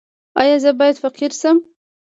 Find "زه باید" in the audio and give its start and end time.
0.63-0.97